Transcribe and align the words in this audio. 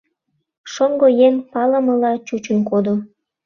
Шоҥго 0.73 1.07
еҥ 1.27 1.35
палымыла 1.51 2.11
чучын 2.27 2.59
кодо. 2.69 2.95